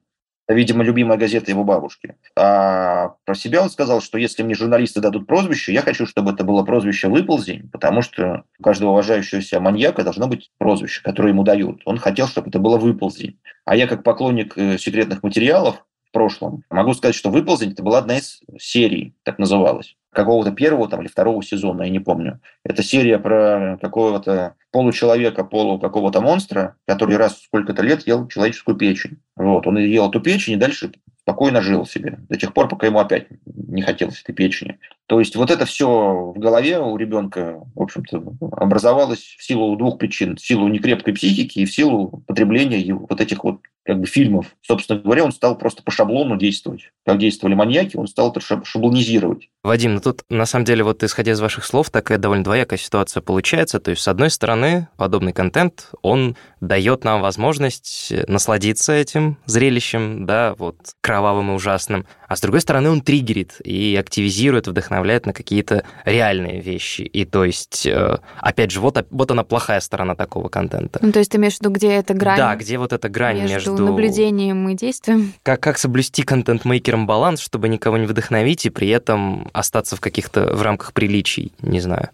[0.48, 2.14] Видимо, любимая газета его бабушки.
[2.36, 6.44] А про себя он сказал, что если мне журналисты дадут прозвище, я хочу, чтобы это
[6.44, 11.42] было прозвище «Выползень», потому что у каждого уважающего себя маньяка должно быть прозвище, которое ему
[11.42, 11.82] дают.
[11.84, 13.40] Он хотел, чтобы это было «Выползень».
[13.64, 17.98] А я, как поклонник э, секретных материалов в прошлом, могу сказать, что «Выползень»– это была
[17.98, 22.40] одна из серий, так называлась какого-то первого там, или второго сезона, я не помню.
[22.64, 28.76] Это серия про какого-то получеловека, полу какого-то монстра, который раз в сколько-то лет ел человеческую
[28.76, 29.18] печень.
[29.36, 32.98] Вот, он ел эту печень и дальше спокойно жил себе до тех пор, пока ему
[32.98, 34.78] опять не хотелось этой печени.
[35.06, 39.98] То есть вот это все в голове у ребенка, в общем-то, образовалось в силу двух
[39.98, 40.36] причин.
[40.36, 44.46] В силу некрепкой психики и в силу потребления вот этих вот как бы фильмов.
[44.62, 46.90] Собственно говоря, он стал просто по шаблону действовать.
[47.04, 49.48] Как действовали маньяки, он стал это шаблонизировать.
[49.62, 53.20] Вадим, ну тут на самом деле вот исходя из ваших слов, такая довольно двоякая ситуация
[53.20, 53.78] получается.
[53.78, 60.54] То есть, с одной стороны, подобный контент, он дает нам возможность насладиться этим зрелищем, да,
[60.58, 62.06] вот кровавым и ужасным.
[62.28, 67.02] А с другой стороны, он триггерит и активизирует, вдохновляет на какие-то реальные вещи.
[67.02, 70.98] И то есть, э, опять же, вот, вот она плохая сторона такого контента.
[71.02, 72.36] Ну, то есть ты имеешь в виду, где эта грань?
[72.36, 73.54] Да, где вот эта грань между...
[73.54, 75.32] между наблюдением и действием.
[75.42, 80.54] Как, как соблюсти контент-мейкером баланс, чтобы никого не вдохновить и при этом остаться в каких-то,
[80.54, 82.10] в рамках приличий, не знаю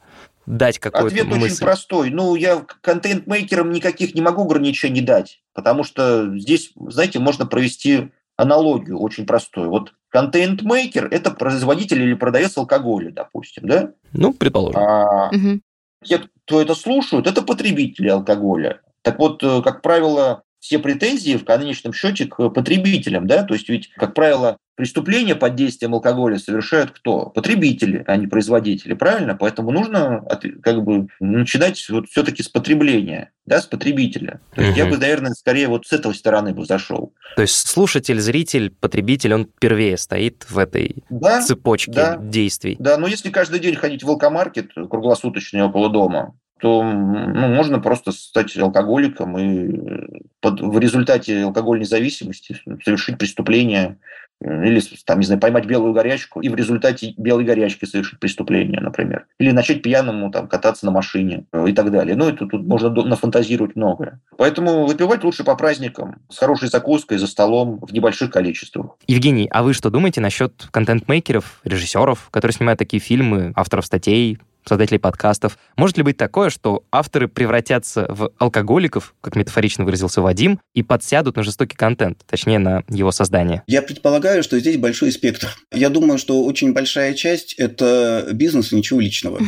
[0.47, 1.45] дать какой-то Ответ мысль?
[1.45, 2.11] очень простой.
[2.11, 8.99] Ну, я контент-мейкерам никаких не могу ограничений дать, потому что здесь, знаете, можно провести аналогию
[8.99, 9.71] очень простую.
[9.71, 13.93] Вот контент-мейкер– это производитель или продавец алкоголя, допустим, да?
[14.13, 14.81] Ну, предположим.
[14.81, 15.61] А угу.
[16.05, 18.81] Те, кто это слушают, это потребители алкоголя.
[19.03, 23.69] Так вот, э, как правило, все претензии в конечном счете к потребителям, да, то есть
[23.69, 27.27] ведь, как правило, преступления под действием алкоголя совершают кто?
[27.27, 29.35] Потребители, а не производители, правильно?
[29.35, 30.25] Поэтому нужно
[30.63, 34.41] как бы начинать вот все-таки с потребления, да, с потребителя.
[34.55, 34.79] То есть угу.
[34.79, 37.13] я бы, наверное, скорее вот с этой стороны бы зашел.
[37.35, 42.77] То есть слушатель, зритель, потребитель, он первее стоит в этой да, цепочке да, действий.
[42.79, 48.13] Да, но если каждый день ходить в алкомаркет круглосуточный около дома, то ну, можно просто
[48.13, 53.99] стать алкоголиком и под, в результате алкогольной зависимости совершить преступление
[54.41, 59.27] или, там, не знаю, поймать белую горячку и в результате белой горячки совершить преступление, например.
[59.41, 62.15] Или начать пьяному там, кататься на машине э, и так далее.
[62.15, 64.21] Ну, это тут можно нафантазировать многое.
[64.37, 68.97] Поэтому выпивать лучше по праздникам, с хорошей закуской, за столом, в небольших количествах.
[69.09, 74.99] Евгений, а вы что думаете насчет контент-мейкеров, режиссеров, которые снимают такие фильмы, авторов статей, создателей
[74.99, 75.59] подкастов.
[75.77, 81.37] Может ли быть такое, что авторы превратятся в алкоголиков, как метафорично выразился Вадим, и подсядут
[81.37, 83.63] на жестокий контент, точнее, на его создание?
[83.67, 85.49] Я предполагаю, что здесь большой спектр.
[85.73, 89.41] Я думаю, что очень большая часть– это бизнес и ничего личного.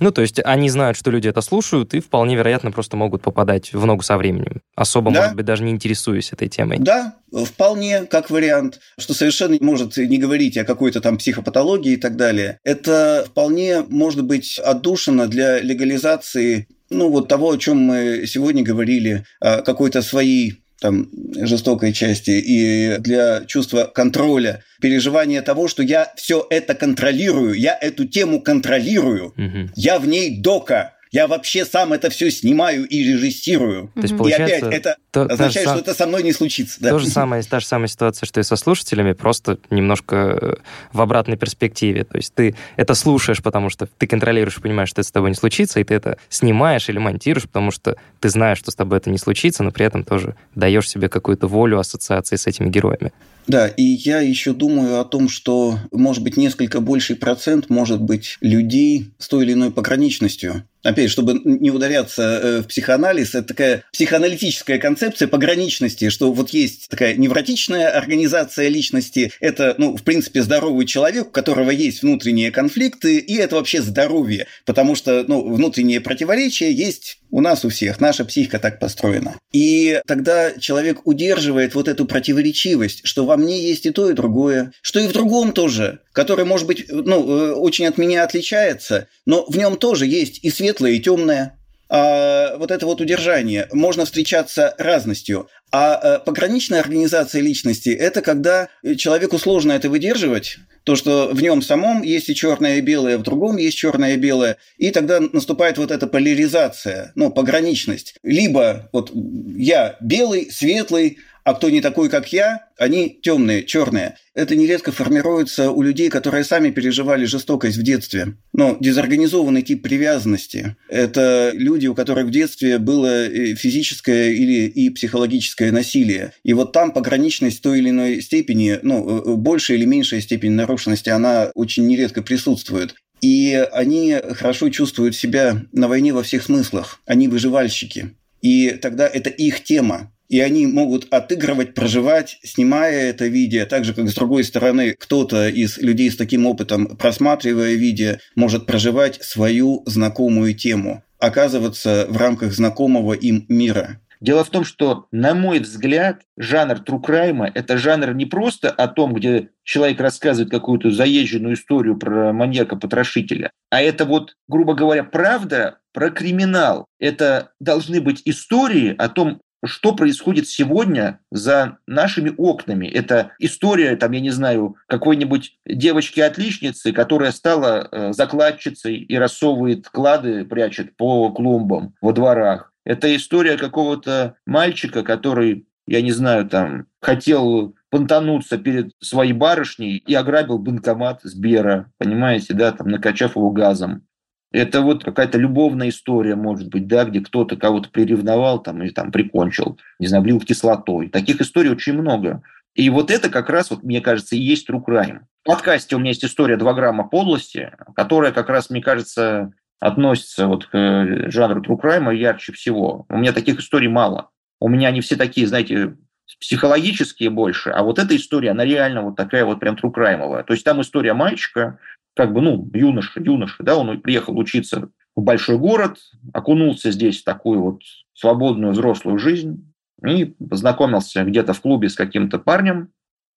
[0.00, 3.72] Ну, то есть они знают, что люди это слушают, и вполне вероятно просто могут попадать
[3.72, 4.62] в ногу со временем.
[4.74, 5.20] Особо, да.
[5.20, 6.78] может быть, даже не интересуясь этой темой.
[6.78, 12.16] Да, вполне как вариант, что совершенно может не говорить о какой-то там психопатологии и так
[12.16, 12.58] далее.
[12.64, 19.24] Это вполне может быть отдушено для легализации ну, вот того, о чем мы сегодня говорили,
[19.40, 26.74] какой-то своей там, жестокой части и для чувства контроля, переживания того, что я все это
[26.74, 29.70] контролирую, я эту тему контролирую, угу.
[29.74, 33.90] я в ней дока, я вообще сам это все снимаю и режиссирую.
[33.94, 36.80] То есть, и опять это то, означает, та что это со мной не случится.
[36.80, 36.90] Да?
[36.90, 40.54] То же самое, та же самая ситуация, что и со слушателями, просто немножко э,
[40.92, 42.04] в обратной перспективе.
[42.04, 45.30] То есть ты это слушаешь, потому что ты контролируешь и понимаешь, что это с тобой
[45.30, 48.98] не случится, и ты это снимаешь или монтируешь, потому что ты знаешь, что с тобой
[48.98, 53.12] это не случится, но при этом тоже даешь себе какую-то волю ассоциации с этими героями.
[53.48, 58.36] Да, и я еще думаю о том, что, может быть, несколько больший процент может быть
[58.42, 60.64] людей с той или иной пограничностью.
[60.84, 66.88] Опять, чтобы не ударяться э, в психоанализ, это такая психоаналитическая концепция пограничности, что вот есть
[66.88, 73.18] такая невротичная организация личности, это, ну, в принципе, здоровый человек, у которого есть внутренние конфликты,
[73.18, 78.24] и это вообще здоровье, потому что, ну, внутренние противоречия есть у нас у всех, наша
[78.24, 79.36] психика так построена.
[79.52, 84.72] И тогда человек удерживает вот эту противоречивость, что во мне есть и то, и другое,
[84.82, 89.44] что и в другом тоже, который, может быть, ну, э, очень от меня отличается, но
[89.46, 91.54] в нем тоже есть и светлое, и темное.
[91.90, 95.48] А вот это вот удержание можно встречаться разностью.
[95.72, 101.60] А э, пограничная организация личности– это когда человеку сложно это выдерживать, то, что в нем
[101.60, 105.76] самом есть и черное и белое, в другом есть черное и белое, и тогда наступает
[105.76, 108.14] вот эта поляризация, ну, пограничность.
[108.22, 111.18] Либо вот я белый, светлый,
[111.48, 114.18] а кто не такой, как я, они темные, черные.
[114.34, 118.34] Это нередко формируется у людей, которые сами переживали жестокость в детстве.
[118.52, 124.90] Но дезорганизованный тип привязанности– это люди, у которых в детстве было э, физическое или и
[124.90, 126.34] психологическое насилие.
[126.44, 130.52] И вот там пограничность в той или иной степени, ну, э, большая или меньшая степень
[130.52, 132.94] нарушенности, она очень нередко присутствует.
[133.22, 137.00] И они хорошо чувствуют себя на войне во всех смыслах.
[137.06, 138.17] Они выживальщики.
[138.42, 140.12] И тогда это их тема.
[140.28, 145.48] И они могут отыгрывать, проживать, снимая это видео, так же, как с другой стороны, кто-то
[145.48, 152.52] из людей с таким опытом, просматривая видео, может проживать свою знакомую тему, оказываться в рамках
[152.52, 154.00] знакомого им мира.
[154.20, 159.14] Дело в том, что, на мой взгляд, жанр трукрайма– это жанр не просто о том,
[159.14, 166.10] где человек рассказывает какую-то заезженную историю про маньяка-потрошителя, а это вот, грубо говоря, правда про
[166.10, 166.86] криминал.
[166.98, 172.86] Это должны быть истории о том, что происходит сегодня за нашими окнами.
[172.86, 180.44] Это история, там, я не знаю, какой-нибудь девочки-отличницы, которая стала э, закладчицей и рассовывает клады,
[180.44, 182.67] прячет по клумбам во дворах.
[182.88, 190.14] Это история какого-то мальчика, который, я не знаю, там, хотел понтануться перед своей барышней и
[190.14, 194.06] ограбил банкомат Сбера, понимаете, да, там, накачав его газом.
[194.52, 199.12] Это вот какая-то любовная история, может быть, да, где кто-то кого-то приревновал там, или там
[199.12, 201.10] прикончил, не знаю, облил кислотой.
[201.10, 202.42] Таких историй очень много.
[202.74, 205.20] И вот это как раз, вот, мне кажется, и есть true crime.
[205.42, 210.46] В подкасте у меня есть история «Два грамма подлости», которая как раз, мне кажется, относится
[210.46, 213.06] вот к э, жанру true crime ярче всего.
[213.08, 214.30] У меня таких историй мало.
[214.60, 215.96] У меня они все такие, знаете,
[216.40, 220.44] психологические больше, а вот эта история, она реально вот такая вот прям true crime.
[220.44, 221.78] То есть там история мальчика,
[222.14, 225.98] как бы, ну, юноша, юноша, да, он приехал учиться в большой город,
[226.32, 227.80] окунулся здесь в такую вот
[228.14, 229.72] свободную взрослую жизнь
[230.04, 232.90] и познакомился где-то в клубе с каким-то парнем,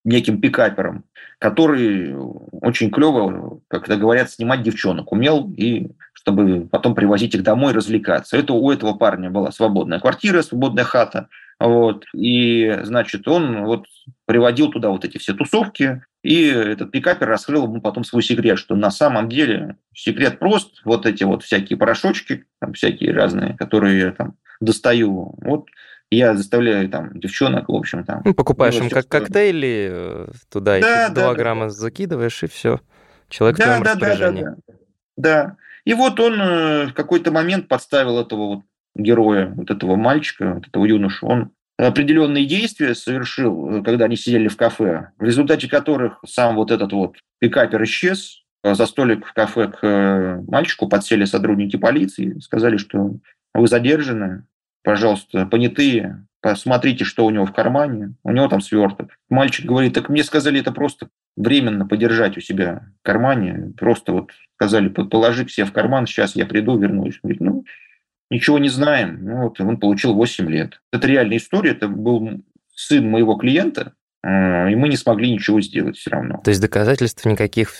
[0.03, 1.05] неким пикапером,
[1.39, 2.15] который
[2.51, 5.91] очень клево, как это говорят, снимать девчонок умел и
[6.21, 8.37] чтобы потом привозить их домой и развлекаться.
[8.37, 11.29] Это у этого парня была свободная квартира, свободная хата.
[11.59, 12.05] Вот.
[12.13, 13.85] И, значит, он вот
[14.25, 18.75] приводил туда вот эти все тусовки, и этот пикапер раскрыл ему потом свой секрет, что
[18.75, 20.81] на самом деле секрет прост.
[20.85, 25.35] Вот эти вот всякие порошочки, там всякие разные, которые я там достаю.
[25.37, 25.67] Вот
[26.11, 28.21] я заставляю там девчонок, в общем, там.
[28.25, 31.69] Ну, покупаешь им как коктейли, э, туда да, эти да, 2 да, грамма да.
[31.69, 32.79] закидываешь, и все.
[33.29, 34.43] Человек да, в твоем да, распоряжении.
[34.43, 35.45] Да, да, да.
[35.45, 35.57] да.
[35.85, 38.59] И вот он э, в какой-то момент подставил этого вот
[38.95, 41.27] героя, вот этого мальчика, вот этого юношу.
[41.27, 46.71] Он определенные действия совершил, э, когда они сидели в кафе, в результате которых сам вот
[46.71, 48.37] этот вот пикапер исчез.
[48.63, 53.15] За столик в кафе к э, мальчику подсели сотрудники полиции, сказали, что
[53.55, 54.45] вы задержаны,
[54.83, 58.15] пожалуйста, понятые, посмотрите, что у него в кармане.
[58.23, 59.17] У него там сверток.
[59.29, 63.73] Мальчик говорит, так мне сказали это просто временно подержать у себя в кармане.
[63.77, 67.19] Просто вот сказали, положи все в карман, сейчас я приду, вернусь.
[67.23, 67.65] Он говорит, ну,
[68.29, 69.19] ничего не знаем.
[69.23, 70.81] Ну, вот он получил 8 лет.
[70.91, 72.41] Это реальная история, это был
[72.73, 76.41] сын моего клиента, э, и мы не смогли ничего сделать все равно.
[76.43, 77.73] То есть доказательств никаких,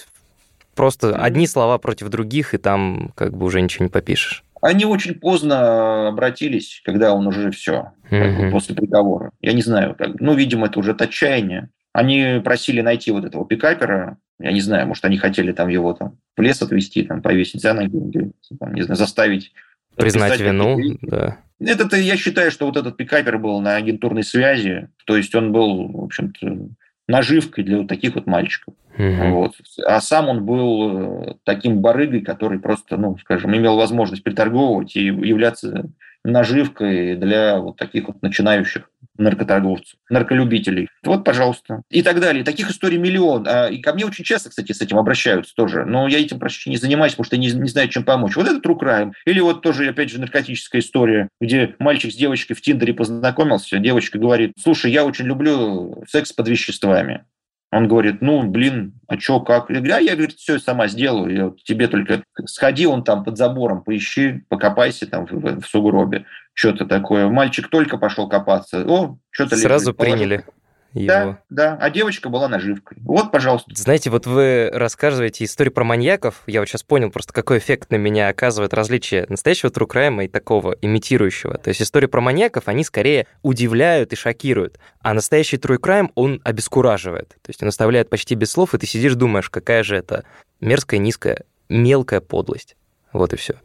[0.76, 4.44] просто одни слова против других, и там как бы уже ничего не попишешь.
[4.62, 8.52] Они очень поздно обратились, когда он уже все, mm-hmm.
[8.52, 9.32] после приговора.
[9.42, 11.70] Я не знаю, как, ну, видимо, это уже от отчаяния.
[11.94, 14.18] Они просили найти вот этого пикапера.
[14.40, 17.74] Я не знаю, может, они хотели там его там в лес отвезти, там повесить за
[17.74, 19.52] ноги, там, не знаю, заставить
[19.96, 21.38] Признать вину, да.
[21.60, 25.88] Это я считаю, что вот этот пикапер был на агентурной связи, то есть он был,
[25.92, 26.70] в общем-то,
[27.12, 28.74] наживкой для вот таких вот мальчиков.
[28.98, 29.30] Угу.
[29.30, 29.54] Вот.
[29.86, 35.06] А сам он был э, таким барыгой, который просто, ну, скажем, имел возможность приторговывать и
[35.06, 35.90] являться
[36.24, 40.90] наживкой для вот таких вот начинающих наркоторговцев, нарколюбителей.
[41.04, 41.82] Вот, пожалуйста.
[41.90, 42.44] И так далее.
[42.44, 43.48] Таких историй миллион.
[43.48, 45.86] А, и ко мне очень часто, кстати, с этим обращаются тоже.
[45.86, 48.36] Но я этим почти не занимаюсь, потому что не, не знаю, чем помочь.
[48.36, 49.12] Вот это true.
[49.26, 54.18] Или вот тоже, опять же, наркотическая история, где мальчик с девочкой в Тиндере познакомился, девочка
[54.18, 57.26] говорит, слушай, я очень люблю секс под веществами.
[57.72, 59.70] Он говорит, ну, блин, а что, как?
[59.70, 61.34] Я говорю, а я, говорит, все сама сделаю.
[61.34, 65.68] Я, вот, тебе только сходи он там под забором, поищи, покопайся там в, в, в
[65.68, 66.26] сугробе.
[66.54, 67.30] Что-то такое.
[67.30, 68.84] Мальчик только пошел копаться.
[68.86, 70.38] О, что-то Сразу приняли.
[70.38, 70.61] Положил
[70.94, 71.08] его.
[71.08, 71.78] Да, да.
[71.80, 72.98] А девочка была наживкой.
[73.02, 73.72] Вот, пожалуйста.
[73.74, 76.44] Знаете, вот вы рассказываете историю про маньяков.
[76.48, 80.76] Я вот сейчас понял просто, какой эффект на меня оказывает различие настоящего crime и такого
[80.82, 81.58] имитирующего.
[81.58, 84.80] То есть истории про маньяков, они скорее удивляют и шокируют.
[85.02, 87.30] А настоящий crime, он обескураживает.
[87.42, 90.26] То есть он оставляет почти без слов, и ты сидишь, думаешь, какая же это
[90.60, 92.76] мерзкая, низкая, мелкая подлость.
[93.14, 93.56] Вот и все.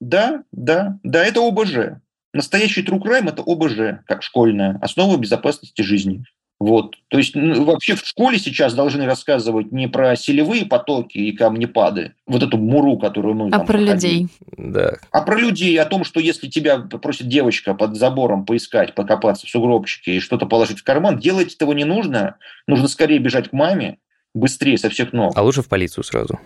[0.00, 2.00] Да, да, да, это ОБЖ.
[2.32, 6.24] Настоящий true crime– это ОБЖ, как школьная, основа безопасности жизни.
[6.62, 6.94] Вот.
[7.08, 12.14] То есть ну, вообще в школе сейчас должны рассказывать не про селевые потоки и камнепады,
[12.24, 13.48] вот эту муру, которую мы...
[13.48, 14.12] А там, про проходили.
[14.12, 14.28] людей.
[14.56, 14.92] Да.
[15.10, 19.50] А про людей, о том, что если тебя попросит девочка под забором поискать, покопаться в
[19.50, 22.36] сугробчике и что-то положить в карман, делать этого не нужно.
[22.68, 23.98] Нужно скорее бежать к маме,
[24.32, 25.32] быстрее со всех ног.
[25.34, 26.38] А лучше в полицию сразу.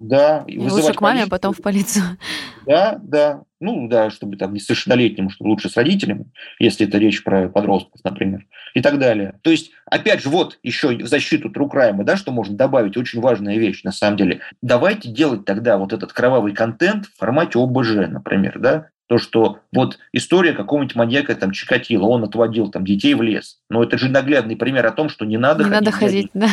[0.00, 0.44] Да.
[0.48, 2.04] И лучше к маме, а потом в полицию.
[2.66, 3.42] Да, да.
[3.58, 6.26] Ну, да, чтобы там не совершеннолетним, чтобы лучше с родителями,
[6.58, 9.40] если это речь про подростков, например, и так далее.
[9.42, 13.56] То есть, опять же, вот еще в защиту Трукрайма, да, что можно добавить, очень важная
[13.56, 14.40] вещь, на самом деле.
[14.62, 19.98] Давайте делать тогда вот этот кровавый контент в формате ОБЖ, например, да, то, что вот
[20.12, 23.58] история какого-нибудь маньяка там Чикатило, он отводил там детей в лес.
[23.68, 25.84] Но это же наглядный пример о том, что не надо не ходить.
[25.84, 26.48] надо ходить, да.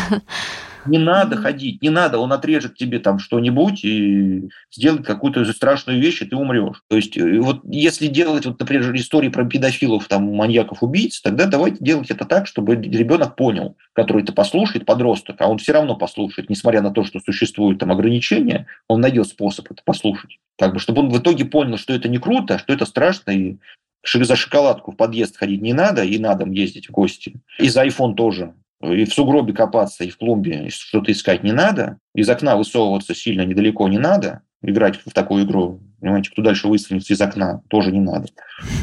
[0.87, 6.21] Не надо ходить, не надо, он отрежет тебе там что-нибудь и сделает какую-то страшную вещь,
[6.21, 6.83] и ты умрешь.
[6.89, 11.83] То есть э, вот если делать, вот, например, истории про педофилов, там, маньяков-убийц, тогда давайте
[11.83, 16.49] делать это так, чтобы ребенок понял, который это послушает, подросток, а он все равно послушает,
[16.49, 20.39] несмотря на то, что существуют там ограничения, он найдет способ это послушать.
[20.57, 23.57] Как бы, чтобы он в итоге понял, что это не круто, что это страшно, и
[24.03, 27.35] за шоколадку в подъезд ходить не надо, и на дом ездить в гости.
[27.59, 28.53] И за iPhone тоже.
[28.81, 31.97] И в сугробе копаться, и в клумбе что-то искать не надо.
[32.13, 34.41] Из окна высовываться сильно недалеко не надо.
[34.61, 38.27] Играть в такую игру Понимаете, кто дальше выстрелит из окна, тоже не надо.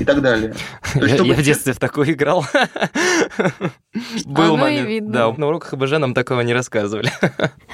[0.00, 0.52] И так далее.
[0.96, 2.44] Я, есть, я в детстве в такое играл.
[4.24, 5.10] Был момент.
[5.12, 7.12] Да, на уроках ХБЖ нам такого не рассказывали.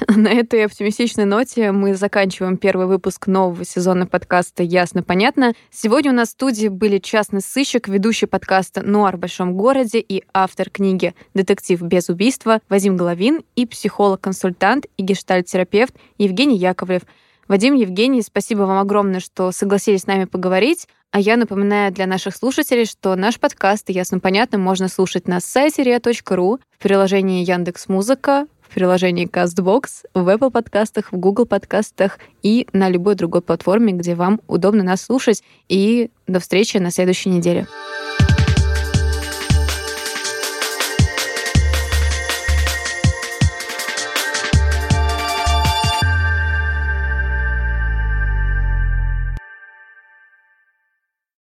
[0.07, 5.53] На этой оптимистичной ноте мы заканчиваем первый выпуск нового сезона подкаста «Ясно-понятно».
[5.71, 10.23] Сегодня у нас в студии были частный сыщик, ведущий подкаста «Нуар в большом городе» и
[10.33, 17.01] автор книги «Детектив без убийства» Вадим Головин и психолог-консультант и гештальт-терапевт Евгений Яковлев–
[17.51, 20.87] Вадим, Евгений, спасибо вам огромное, что согласились с нами поговорить.
[21.11, 25.83] А я напоминаю для наших слушателей, что наш подкаст «Ясно понятно» можно слушать на сайте
[25.83, 29.83] ria.ru, в приложении Яндекс Музыка, в приложении CastBox,
[30.13, 35.01] в Apple подкастах, в Google подкастах и на любой другой платформе, где вам удобно нас
[35.01, 35.43] слушать.
[35.67, 37.67] И до встречи на следующей неделе.